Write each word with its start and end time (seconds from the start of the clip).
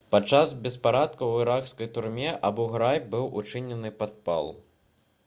падчас 0.13 0.51
беспарадкаў 0.63 1.33
у 1.35 1.43
іракскай 1.43 1.89
турме 1.97 2.31
абу-грайб 2.49 3.03
быў 3.13 3.29
учынены 3.43 3.93
падпал 4.01 4.51